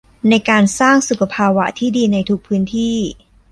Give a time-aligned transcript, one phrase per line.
[0.29, 2.97] ในการสร้างสุขภาวะที่ดีในทุกพื้นที่